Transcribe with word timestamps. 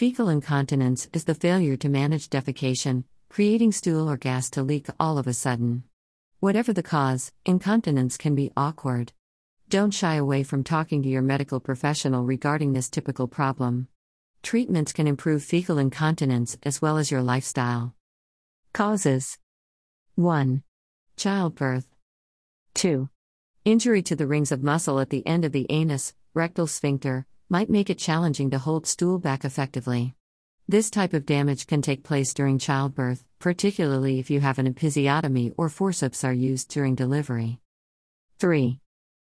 Fecal 0.00 0.30
incontinence 0.30 1.10
is 1.12 1.24
the 1.24 1.34
failure 1.34 1.76
to 1.76 1.86
manage 1.90 2.30
defecation, 2.30 3.04
creating 3.28 3.70
stool 3.70 4.08
or 4.08 4.16
gas 4.16 4.48
to 4.48 4.62
leak 4.62 4.86
all 4.98 5.18
of 5.18 5.26
a 5.26 5.34
sudden. 5.34 5.82
Whatever 6.38 6.72
the 6.72 6.82
cause, 6.82 7.32
incontinence 7.44 8.16
can 8.16 8.34
be 8.34 8.50
awkward. 8.56 9.12
Don't 9.68 9.92
shy 9.92 10.14
away 10.14 10.42
from 10.42 10.64
talking 10.64 11.02
to 11.02 11.08
your 11.10 11.20
medical 11.20 11.60
professional 11.60 12.24
regarding 12.24 12.72
this 12.72 12.88
typical 12.88 13.28
problem. 13.28 13.88
Treatments 14.42 14.94
can 14.94 15.06
improve 15.06 15.44
fecal 15.44 15.76
incontinence 15.76 16.56
as 16.62 16.80
well 16.80 16.96
as 16.96 17.10
your 17.10 17.20
lifestyle. 17.20 17.94
Causes 18.72 19.36
1. 20.14 20.62
Childbirth. 21.18 21.94
2. 22.72 23.10
Injury 23.66 24.00
to 24.04 24.16
the 24.16 24.26
rings 24.26 24.50
of 24.50 24.62
muscle 24.62 24.98
at 24.98 25.10
the 25.10 25.26
end 25.26 25.44
of 25.44 25.52
the 25.52 25.66
anus, 25.68 26.14
rectal 26.32 26.66
sphincter, 26.66 27.26
might 27.50 27.68
make 27.68 27.90
it 27.90 27.98
challenging 27.98 28.48
to 28.48 28.58
hold 28.58 28.86
stool 28.86 29.18
back 29.18 29.44
effectively. 29.44 30.14
This 30.68 30.88
type 30.88 31.12
of 31.14 31.26
damage 31.26 31.66
can 31.66 31.82
take 31.82 32.04
place 32.04 32.32
during 32.32 32.60
childbirth, 32.60 33.24
particularly 33.40 34.20
if 34.20 34.30
you 34.30 34.38
have 34.38 34.60
an 34.60 34.72
episiotomy 34.72 35.52
or 35.56 35.68
forceps 35.68 36.22
are 36.22 36.32
used 36.32 36.70
during 36.70 36.94
delivery. 36.94 37.58
3. 38.38 38.78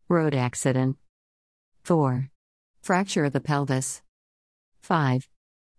Road 0.09 0.33
accident. 0.33 0.97
4. 1.83 2.31
Fracture 2.81 3.25
of 3.25 3.33
the 3.33 3.39
pelvis. 3.39 4.01
5. 4.81 5.29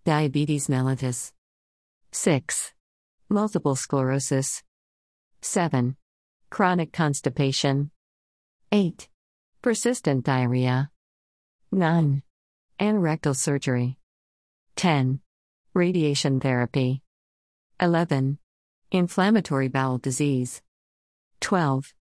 Diabetes 0.05 0.69
mellitus. 0.69 1.33
6. 2.13 2.73
Multiple 3.29 3.75
sclerosis. 3.75 4.63
7. 5.43 5.97
Chronic 6.49 6.93
constipation. 6.93 7.91
8. 8.71 9.09
Persistent 9.63 10.25
diarrhea. 10.25 10.91
9. 11.73 12.23
Anorectal 12.79 13.35
surgery. 13.35 13.97
10. 14.77 15.21
Radiation 15.73 16.41
therapy. 16.41 17.01
11. 17.81 18.39
Inflammatory 18.91 19.69
bowel 19.69 19.97
disease. 19.97 20.61
12. 21.41 21.95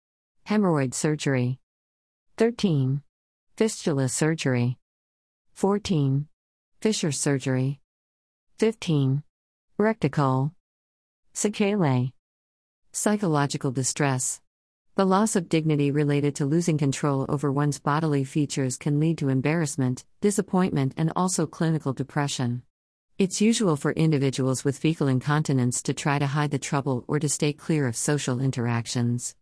Hemorrhoid 0.48 0.96
surgery. 0.96 1.60
13. 2.38 3.04
Fistula 3.56 4.10
surgery. 4.10 4.80
14. 5.54 6.28
Fissure 6.82 7.12
surgery. 7.12 7.80
15. 8.58 9.22
Rectocele. 9.80 10.52
Sequelae. 11.34 12.14
Psychological 12.92 13.72
distress. 13.72 14.42
The 14.96 15.06
loss 15.06 15.36
of 15.36 15.50
dignity 15.50 15.90
related 15.90 16.36
to 16.36 16.46
losing 16.46 16.78
control 16.78 17.26
over 17.28 17.52
one's 17.52 17.80
bodily 17.80 18.24
features 18.24 18.78
can 18.78 19.00
lead 19.00 19.18
to 19.18 19.30
embarrassment, 19.30 20.06
disappointment, 20.22 20.94
and 20.96 21.12
also 21.16 21.48
clinical 21.48 21.94
depression. 21.94 22.62
It's 23.18 23.42
usual 23.42 23.76
for 23.76 23.94
individuals 23.94 24.64
with 24.64 24.78
fecal 24.78 25.08
incontinence 25.08 25.82
to 25.84 25.96
try 25.96 26.20
to 26.20 26.28
hide 26.28 26.52
the 26.52 26.60
trouble 26.60 27.06
or 27.08 27.18
to 27.20 27.28
stay 27.28 27.54
clear 27.54 27.88
of 27.88 27.96
social 27.96 28.40
interactions. 28.40 29.34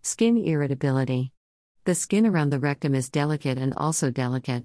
Skin 0.00 0.38
irritability. 0.38 1.34
The 1.84 1.94
skin 1.94 2.26
around 2.26 2.48
the 2.48 2.58
rectum 2.58 2.94
is 2.94 3.10
delicate 3.10 3.58
and 3.58 3.74
also 3.74 4.10
delicate. 4.10 4.64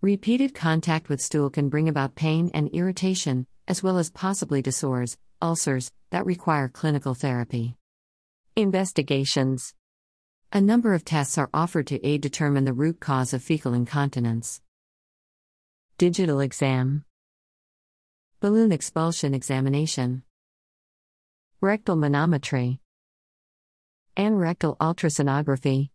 Repeated 0.00 0.52
contact 0.52 1.08
with 1.08 1.20
stool 1.20 1.48
can 1.48 1.68
bring 1.68 1.88
about 1.88 2.16
pain 2.16 2.50
and 2.54 2.70
irritation, 2.70 3.46
as 3.68 3.84
well 3.84 3.98
as 3.98 4.10
possibly 4.10 4.62
to 4.62 4.72
sores, 4.72 5.16
ulcers, 5.40 5.92
that 6.10 6.26
require 6.26 6.66
clinical 6.68 7.14
therapy. 7.14 7.76
Investigations 8.56 9.74
A 10.52 10.60
number 10.60 10.94
of 10.94 11.04
tests 11.04 11.36
are 11.38 11.50
offered 11.52 11.88
to 11.88 12.06
aid 12.06 12.20
determine 12.20 12.64
the 12.64 12.72
root 12.72 13.00
cause 13.00 13.34
of 13.34 13.42
fecal 13.42 13.74
incontinence. 13.74 14.60
Digital 15.98 16.38
exam, 16.38 17.04
Balloon 18.38 18.70
expulsion 18.70 19.34
examination, 19.34 20.22
Rectal 21.60 21.96
manometry, 21.96 22.78
and 24.16 24.38
rectal 24.38 24.76
ultrasonography. 24.76 25.88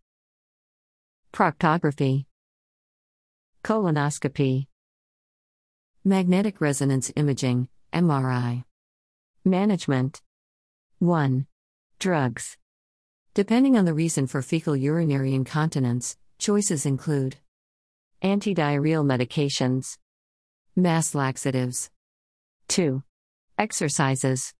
Proctography, 1.32 2.26
Colonoscopy, 3.64 4.66
Magnetic 6.04 6.60
resonance 6.60 7.10
imaging, 7.16 7.68
MRI. 7.94 8.64
Management 9.46 10.20
1. 10.98 11.46
Drugs. 11.98 12.56
Depending 13.40 13.74
on 13.74 13.86
the 13.86 13.94
reason 13.94 14.26
for 14.26 14.42
fecal 14.42 14.76
urinary 14.76 15.32
incontinence, 15.32 16.18
choices 16.36 16.84
include 16.84 17.36
antidiarrheal 18.22 19.02
medications, 19.02 19.96
mass 20.76 21.14
laxatives. 21.14 21.90
2. 22.68 23.02
Exercises. 23.56 24.52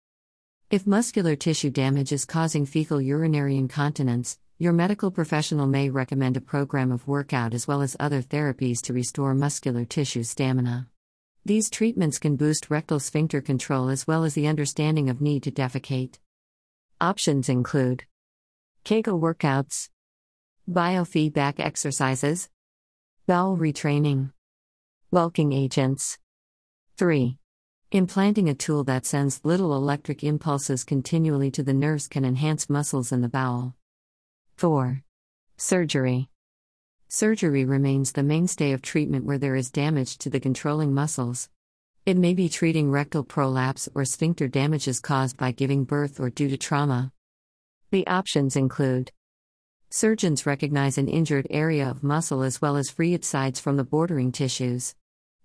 If 0.71 0.87
muscular 0.87 1.37
tissue 1.37 1.69
damage 1.69 2.11
is 2.11 2.25
causing 2.25 2.65
fecal 2.65 3.03
urinary 3.03 3.59
incontinence, 3.59 4.39
your 4.59 4.73
medical 4.73 5.11
professional 5.11 5.67
may 5.67 5.91
recommend 5.91 6.39
a 6.39 6.41
program 6.41 6.91
of 6.91 7.07
workout 7.07 7.53
as 7.53 7.69
well 7.69 7.83
as 7.83 7.99
other 8.01 8.23
therapies 8.23 8.81
to 8.85 8.95
restore 8.95 9.35
muscular 9.35 9.85
tissue 9.85 10.23
stamina. 10.23 10.89
These 11.45 11.69
treatments 11.69 12.19
can 12.19 12.37
boost 12.37 12.71
rectal 12.71 12.99
sphincter 12.99 13.43
control 13.43 13.91
as 13.91 14.07
well 14.07 14.25
as 14.25 14.33
the 14.33 14.49
understanding 14.49 15.11
of 15.11 15.21
need 15.21 15.43
to 15.43 15.51
defecate. 15.51 16.19
Options 16.99 17.51
include 17.51 18.05
Kegel 18.85 19.21
workouts, 19.21 19.89
biofeedback 20.69 21.61
exercises, 21.61 22.49
bowel 23.27 23.57
retraining, 23.57 24.33
Bulking 25.13 25.53
agents. 25.53 26.19
3. 26.97 27.37
Implanting 27.91 28.49
a 28.49 28.55
tool 28.55 28.85
that 28.85 29.05
sends 29.05 29.45
little 29.45 29.75
electric 29.75 30.23
impulses 30.23 30.85
continually 30.85 31.51
to 31.51 31.65
the 31.65 31.75
nerves 31.75 32.07
can 32.07 32.25
enhance 32.25 32.71
muscles 32.71 33.11
in 33.11 33.21
the 33.21 33.29
bowel. 33.29 33.75
4. 34.57 35.03
Surgery. 35.57 36.29
Surgery 37.09 37.65
remains 37.65 38.13
the 38.13 38.23
mainstay 38.23 38.71
of 38.71 38.83
treatment 38.83 39.25
where 39.25 39.39
there 39.39 39.57
is 39.57 39.73
damage 39.73 40.17
to 40.19 40.31
the 40.31 40.39
controlling 40.39 40.95
muscles. 40.95 41.49
It 42.07 42.17
may 42.17 42.33
be 42.33 42.49
treating 42.49 42.93
rectal 42.93 43.25
prolapse 43.25 43.89
or 43.97 44.05
sphincter 44.05 44.47
damages 44.47 45.01
caused 45.01 45.37
by 45.37 45.51
giving 45.51 45.83
birth 45.83 46.21
or 46.21 46.31
due 46.31 46.49
to 46.49 46.57
trauma. 46.57 47.11
The 47.93 48.07
options 48.07 48.55
include 48.55 49.11
Surgeons 49.91 50.47
recognize 50.47 50.97
an 50.97 51.09
injured 51.09 51.49
area 51.51 51.91
of 51.91 52.05
muscle 52.05 52.43
as 52.43 52.63
well 52.63 52.77
as 52.77 52.89
free 52.89 53.15
its 53.15 53.27
sides 53.27 53.59
from 53.59 53.77
the 53.77 53.83
bordering 53.83 54.31
tissues. 54.31 54.95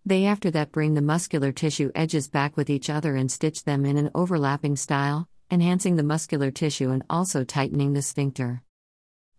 They 0.05 0.25
after 0.25 0.51
that 0.51 0.71
bring 0.71 0.93
the 0.93 1.01
muscular 1.01 1.51
tissue 1.51 1.89
edges 1.95 2.27
back 2.27 2.55
with 2.55 2.69
each 2.69 2.87
other 2.87 3.15
and 3.15 3.31
stitch 3.31 3.63
them 3.63 3.83
in 3.83 3.97
an 3.97 4.11
overlapping 4.13 4.75
style, 4.75 5.27
enhancing 5.49 5.95
the 5.95 6.03
muscular 6.03 6.51
tissue 6.51 6.91
and 6.91 7.03
also 7.09 7.43
tightening 7.43 7.93
the 7.93 8.03
sphincter. 8.03 8.61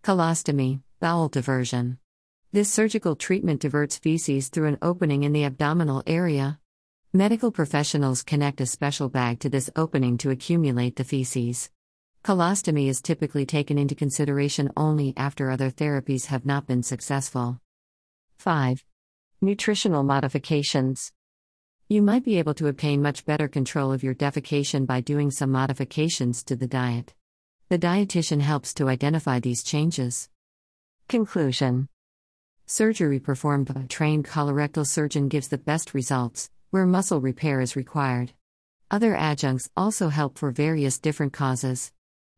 Colostomy, 0.03 0.83
bowel 0.99 1.29
diversion. 1.29 1.99
This 2.51 2.73
surgical 2.73 3.15
treatment 3.15 3.61
diverts 3.61 3.99
feces 3.99 4.49
through 4.49 4.67
an 4.67 4.79
opening 4.83 5.23
in 5.23 5.33
the 5.33 5.45
abdominal 5.45 6.03
area. 6.09 6.59
Medical 7.13 7.53
professionals 7.53 8.25
connect 8.25 8.61
a 8.61 8.67
special 8.67 9.09
bag 9.09 9.39
to 9.41 9.49
this 9.49 9.71
opening 9.77 10.19
to 10.19 10.31
accumulate 10.31 10.97
the 10.97 11.05
feces. 11.05 11.71
Colostomy 12.27 12.89
is 12.89 13.01
typically 13.01 13.47
taken 13.47 13.79
into 13.79 13.95
consideration 13.95 14.73
only 14.77 15.15
after 15.17 15.49
other 15.49 15.71
therapies 15.71 16.27
have 16.27 16.45
not 16.45 16.67
been 16.67 16.83
successful. 16.83 17.61
5. 18.39 18.85
Nutritional 19.41 20.03
modifications. 20.03 21.13
You 21.87 22.03
might 22.03 22.25
be 22.25 22.41
able 22.41 22.55
to 22.55 22.67
obtain 22.67 23.01
much 23.01 23.25
better 23.27 23.47
control 23.47 23.93
of 23.93 24.03
your 24.03 24.13
defecation 24.13 24.89
by 24.89 25.03
doing 25.03 25.31
some 25.31 25.53
modifications 25.53 26.43
to 26.47 26.57
the 26.57 26.67
diet. 26.67 27.15
The 27.69 27.79
dietitian 27.79 28.41
helps 28.41 28.75
to 28.75 28.89
identify 28.89 29.39
these 29.39 29.63
changes. 29.63 30.29
Conclusion 31.07 31.89
Surgery 32.67 33.21
performed 33.21 33.73
by 33.73 33.83
a 33.83 33.87
trained 33.87 34.25
colorectal 34.25 34.85
surgeon 34.85 35.29
gives 35.29 35.47
the 35.47 35.59
best 35.59 35.95
results, 35.95 36.51
where 36.71 36.87
muscle 36.87 37.21
repair 37.21 37.61
is 37.61 37.77
required. 37.77 38.33
Other 38.91 39.15
adjuncts 39.15 39.71
also 39.77 40.09
help 40.09 40.39
for 40.39 40.51
various 40.51 40.99
different 40.99 41.33
causes. 41.33 41.93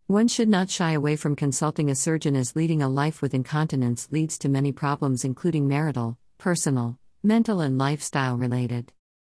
One 0.09 0.27
should 0.27 0.49
not 0.49 0.71
shy 0.71 0.93
away 0.93 1.17
from 1.17 1.37
consulting 1.37 1.91
a 1.91 1.95
surgeon 1.95 2.35
as 2.35 2.57
leading 2.57 2.81
a 2.81 2.89
life 2.89 3.21
with 3.21 3.35
incontinence 3.35 4.09
leads 4.11 4.39
to 4.39 4.49
many 4.49 4.73
problems, 4.73 5.23
including 5.23 5.69
marital, 5.69 6.17
personal, 6.39 6.99
mental, 7.23 7.61
and 7.61 7.77
lifestyle 7.77 8.39
related. 8.39 8.95